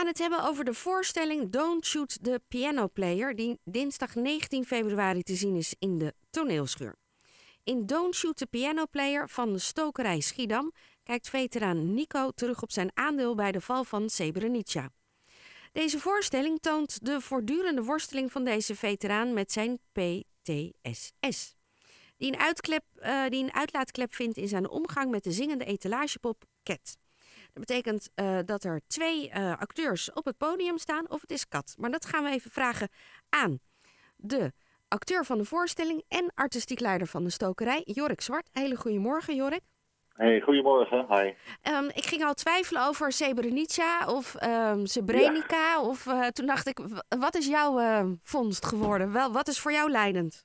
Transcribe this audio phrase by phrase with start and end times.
[0.00, 5.22] gaan het hebben over de voorstelling Don't Shoot the Piano Player, die dinsdag 19 februari
[5.22, 6.94] te zien is in de toneelschuur.
[7.64, 10.72] In Don't Shoot the Piano Player van de stokerij Schiedam
[11.02, 14.90] kijkt veteraan Nico terug op zijn aandeel bij de val van Srebrenica.
[15.72, 21.54] Deze voorstelling toont de voortdurende worsteling van deze veteraan met zijn PTSS.
[22.16, 22.56] Die een,
[23.02, 26.96] uh, die een uitlaatklep vindt in zijn omgang met de zingende etalagepop Cat.
[27.52, 31.48] Dat betekent uh, dat er twee uh, acteurs op het podium staan of het is
[31.48, 31.74] Kat.
[31.78, 32.88] Maar dat gaan we even vragen
[33.28, 33.58] aan
[34.16, 34.52] de
[34.88, 38.48] acteur van de voorstelling en artistiek leider van de stokerij, Jorik Zwart.
[38.52, 39.60] Hele goedemorgen, Jorik.
[40.14, 41.06] Hey, goedemorgen.
[41.08, 41.34] Hi.
[41.72, 45.56] Um, ik ging al twijfelen over Srebrenica of um, Srebrenica.
[45.56, 45.82] Ja.
[45.82, 46.78] Of uh, toen dacht ik,
[47.08, 49.12] wat is jouw uh, vondst geworden?
[49.12, 50.44] Wel, wat is voor jou leidend?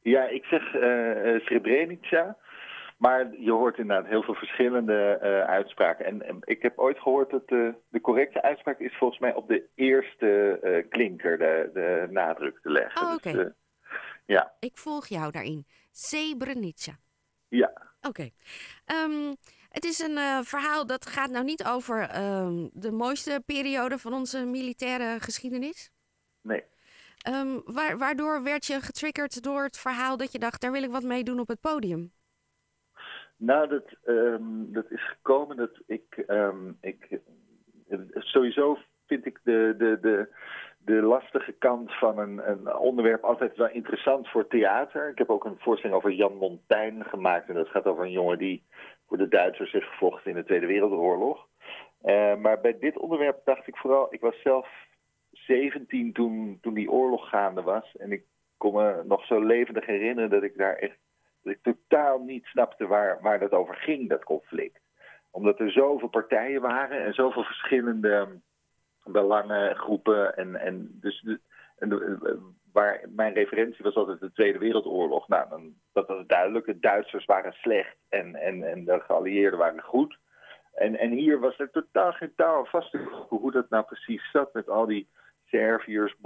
[0.00, 2.36] Ja, ik zeg uh, Srebrenica.
[2.96, 6.04] Maar je hoort inderdaad heel veel verschillende uitspraken.
[6.04, 9.48] En, en, ik heb ooit gehoord dat de, de correcte uitspraak is volgens mij op
[9.48, 13.06] de eerste klinker de, de nadruk te leggen.
[13.06, 13.28] Oh, oké.
[13.28, 13.44] Okay.
[13.44, 13.52] Dus,
[14.26, 14.52] ja.
[14.60, 15.66] Ik volg jou daarin.
[15.90, 16.98] Srebrenica.
[17.48, 17.72] Ja.
[18.00, 18.08] Oké.
[18.08, 18.32] Okay.
[19.04, 19.36] Um,
[19.68, 24.12] het is een uh, verhaal dat gaat nou niet over um, de mooiste periode van
[24.12, 25.90] onze militaire geschiedenis.
[26.40, 26.64] Nee.
[27.28, 30.90] Um, wa waardoor werd je getriggerd door het verhaal dat je dacht, daar wil ik
[30.90, 32.12] wat mee doen op het podium?
[33.36, 33.84] Nou, dat,
[34.72, 36.24] dat is gekomen dat ik,
[36.80, 37.20] ik
[38.14, 40.28] sowieso vind ik de, de, de,
[40.84, 45.08] de lastige kant van een, een, onderwerp altijd wel interessant voor theater.
[45.08, 47.48] Ik heb ook een voorstelling over Jan Montijn gemaakt.
[47.48, 48.62] En dat gaat over een jongen die
[49.06, 51.46] voor de Duitsers heeft gevochten in de Tweede Wereldoorlog.
[52.04, 54.68] Uh, maar bij dit onderwerp dacht ik vooral, ik was zelf
[55.30, 57.96] 17 toen, toen die oorlog gaande was.
[57.96, 58.24] En ik
[58.56, 60.98] kon me nog zo levendig herinneren dat ik daar echt
[61.44, 64.80] ik totaal niet snapte waar, waar dat over ging, dat conflict.
[65.30, 68.28] Omdat er zoveel partijen waren en zoveel verschillende
[69.04, 70.36] belangengroepen.
[70.36, 71.26] En, en dus
[71.78, 72.38] en de,
[72.72, 75.28] waar mijn referentie was altijd de Tweede Wereldoorlog.
[75.28, 76.66] Nou, dan, dat was duidelijk.
[76.66, 80.18] De Duitsers waren slecht en, en, en de geallieerden waren goed.
[80.74, 82.96] En, en hier was er totaal geen taal vast
[83.28, 85.08] hoe dat nou precies zat met al die
[85.54, 86.16] Serviërs,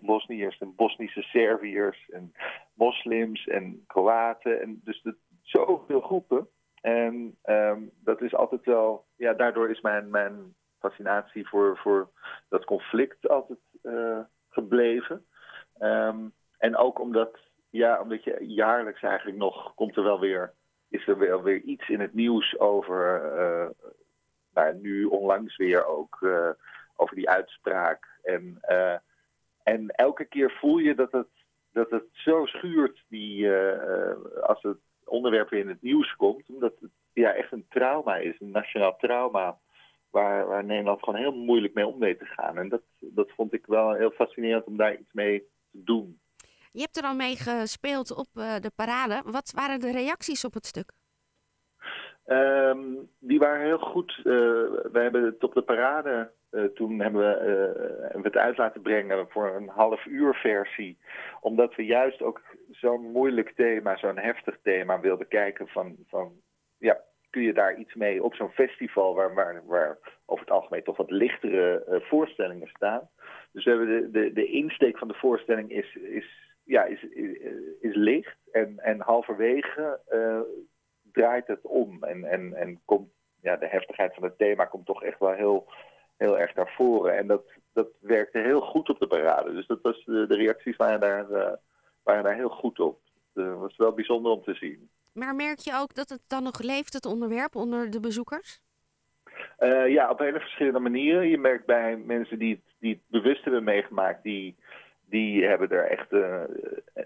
[0.00, 2.32] Bosniërs en Bosnische Serviërs en
[2.74, 4.60] moslims en Kroaten.
[4.60, 6.48] En dus de, zoveel groepen.
[6.80, 12.10] En um, dat is altijd wel, ja, daardoor is mijn, mijn fascinatie voor, voor
[12.48, 15.26] dat conflict altijd uh, gebleven.
[15.80, 17.38] Um, en ook omdat,
[17.70, 20.54] ja, omdat je jaarlijks eigenlijk nog komt er wel weer,
[20.88, 23.70] is er wel weer iets in het nieuws over, uh,
[24.54, 26.50] nou, nu onlangs weer ook uh,
[27.02, 28.20] over die uitspraak.
[28.22, 28.60] En,
[29.62, 31.28] en elke keer voel je dat het,
[31.72, 33.50] dat het zo schuurt die,
[34.42, 38.40] als het onderwerp weer in het nieuws komt, omdat het ja, echt een trauma is,
[38.40, 39.58] een nationaal trauma
[40.10, 42.58] waar, waar Nederland gewoon heel moeilijk mee om weet te gaan.
[42.58, 45.38] En dat, dat vond ik wel heel fascinerend om daar iets mee
[45.70, 46.20] te doen.
[46.72, 49.22] Je hebt er al mee gespeeld op de parade.
[49.24, 50.92] Wat waren de reacties op het stuk?
[52.32, 54.18] Um, die waren heel goed.
[54.18, 54.24] Uh,
[54.92, 59.26] we hebben het op de parade, uh, toen hebben we, uh, het uit laten brengen
[59.28, 60.98] voor een half uur versie.
[61.40, 62.40] Omdat we juist ook
[62.70, 66.32] zo'n moeilijk thema, zo'n heftig thema wilden kijken van, van
[66.78, 67.00] ja,
[67.30, 71.10] kun je daar iets mee op zo'n festival waar, waar, over het algemeen toch wat
[71.10, 73.08] lichtere voorstellingen staan.
[73.52, 77.02] Dus we hebben de, de, de insteek van de voorstelling is, is, ja, is,
[77.80, 80.00] is, licht en, en halverwege
[81.12, 83.10] draait het om en, en, en komt
[83.42, 85.66] ja, de heftigheid van het thema komt toch echt wel heel,
[86.16, 87.16] heel erg naar voren.
[87.16, 87.42] En dat,
[87.72, 89.52] dat werkte heel goed op de parade.
[89.52, 91.52] Dus dat was, de, de reacties waren daar, uh,
[92.02, 93.00] waren daar heel goed op.
[93.34, 94.88] Het was wel bijzonder om te zien.
[95.12, 98.60] Maar merk je ook dat het dan nog leeft, het onderwerp, onder de bezoekers?
[99.58, 101.28] Uh, ja, op hele verschillende manieren.
[101.28, 104.56] Je merkt bij mensen die het, die het bewust hebben meegemaakt, die,
[105.12, 106.42] die hebben er echt, uh,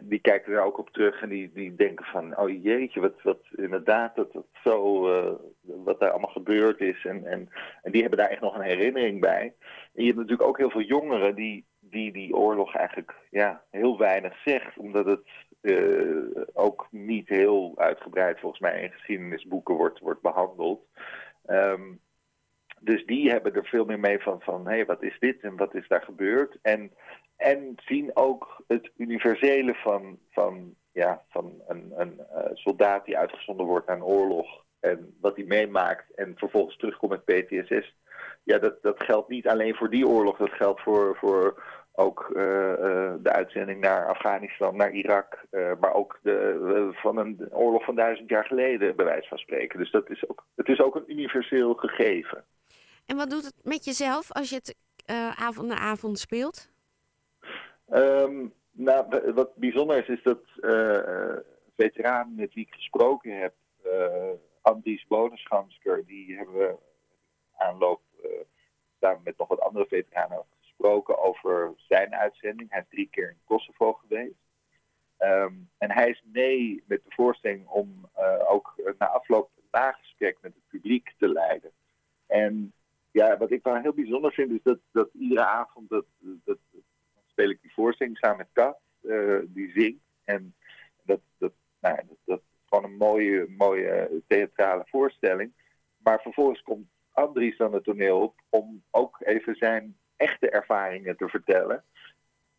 [0.00, 3.40] die kijken er ook op terug en die, die denken van, oh jeetje, wat, wat
[3.56, 7.04] inderdaad, dat, dat zo, uh, wat daar allemaal gebeurd is.
[7.04, 7.48] En, en,
[7.82, 9.54] en die hebben daar echt nog een herinnering bij.
[9.94, 13.98] En je hebt natuurlijk ook heel veel jongeren die die, die oorlog eigenlijk ja, heel
[13.98, 15.28] weinig zegt, omdat het
[15.62, 20.86] uh, ook niet heel uitgebreid volgens mij in geschiedenisboeken wordt, wordt behandeld.
[21.46, 22.00] Um,
[22.80, 25.56] dus die hebben er veel meer mee van, van hé, hey, wat is dit en
[25.56, 26.58] wat is daar gebeurd?
[26.62, 26.90] En,
[27.36, 33.66] en zien ook het universele van, van, ja, van een, een uh, soldaat die uitgezonden
[33.66, 37.94] wordt naar een oorlog en wat hij meemaakt en vervolgens terugkomt met PTSS.
[38.42, 41.62] Ja, dat, dat geldt niet alleen voor die oorlog, dat geldt voor, voor
[41.92, 47.84] ook uh, uh, de uitzending naar Afghanistan, naar Irak, maar ook de, van een oorlog
[47.84, 49.78] van duizend jaar geleden, bij wijze van spreken.
[49.78, 52.44] Dus dat is ook, het is ook een universeel gegeven.
[53.06, 54.74] En wat doet het met jezelf als je het
[55.36, 56.70] avond na avond speelt?
[57.88, 61.36] Um, nou, wat bijzonder is, is dat uh,
[61.76, 63.54] veteraan met wie ik gesproken heb,
[63.84, 64.30] uh,
[64.60, 66.76] Andries Bonenschansker, die hebben we
[67.56, 68.00] aanloop
[69.00, 72.70] samen met nog wat andere veteranen gesproken over zijn uitzending.
[72.70, 74.44] Hij is drie keer in Kosovo geweest.
[75.18, 80.38] Um, en hij is mee met de voorstelling om uh, ook na afloop een nagesprek
[80.40, 81.70] met het publiek te leiden.
[82.26, 82.72] En
[83.10, 86.04] ja, wat ik wel heel bijzonder vind, is dat, dat iedere avond dat,
[87.76, 90.04] voorstelling samen met Kat, uh, die zingt.
[90.24, 90.54] En
[91.02, 95.52] dat, dat, nou, dat, is gewoon een mooie, mooie theatrale voorstelling.
[95.96, 101.28] Maar vervolgens komt Andries dan het toneel op om ook even zijn echte ervaringen te
[101.28, 101.84] vertellen.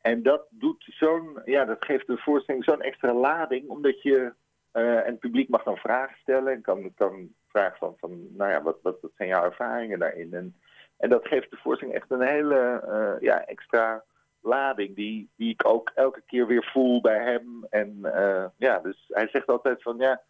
[0.00, 4.32] En dat doet zo'n, ja, dat geeft de voorstelling zo'n extra lading, omdat je,
[4.72, 8.50] uh, en het publiek mag dan vragen stellen en kan, kan vragen van, van nou
[8.50, 10.34] ja, wat, wat, zijn jouw ervaringen daarin?
[10.34, 10.56] En,
[10.96, 14.04] en dat geeft de voorstelling echt een hele ja, extra
[14.46, 17.66] lading, die, die ik ook elke keer weer voel bij hem.
[17.70, 20.22] En uh, ja, dus hij zegt altijd van, ja,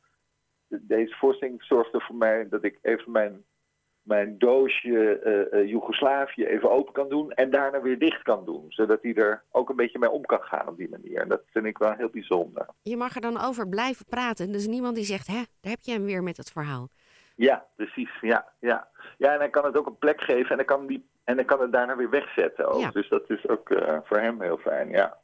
[0.69, 3.45] deze voorstelling zorgt er voor mij dat ik even mijn
[4.07, 8.65] mijn doosje uh, uh, Joegoslavië even open kan doen en daarna weer dicht kan doen.
[8.69, 11.21] Zodat hij er ook een beetje mee om kan gaan op die manier.
[11.21, 12.67] En dat vind ik wel heel bijzonder.
[12.83, 14.53] Je mag er dan over blijven praten.
[14.53, 16.89] Dus niemand die zegt, hè, daar heb je hem weer met het verhaal.
[17.37, 18.11] Ja, precies.
[18.21, 18.89] Ja, ja.
[19.19, 21.45] ja en hij kan het ook een plek geven en hij kan, die, en hij
[21.45, 22.67] kan het daarna weer wegzetten.
[22.67, 22.81] Ook.
[22.81, 22.91] Ja.
[22.91, 25.19] Dus dat is ook uh, voor hem heel fijn, ja.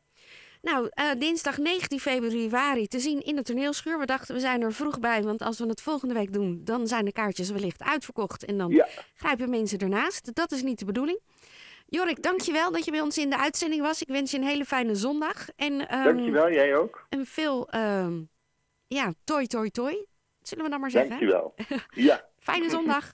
[0.62, 3.98] Nou, uh, dinsdag 19 februari te zien in de toneelschuur.
[3.98, 6.86] We dachten, we zijn er vroeg bij, want als we het volgende week doen, dan
[6.86, 8.44] zijn de kaartjes wellicht uitverkocht.
[8.44, 8.86] En dan ja.
[9.14, 10.34] grijpen mensen ernaast.
[10.34, 11.20] Dat is niet de bedoeling.
[11.86, 14.02] Jorik, dankjewel dat je bij ons in de uitzending was.
[14.02, 15.48] Ik wens je een hele fijne zondag.
[15.56, 17.06] En, um, dankjewel, jij ook.
[17.08, 18.28] En veel, um,
[18.86, 20.06] ja, toi, toi, toi.
[20.40, 21.10] Zullen we dan maar zeggen?
[21.10, 21.54] Dankjewel.
[22.08, 22.28] Ja.
[22.38, 23.12] Fijne zondag.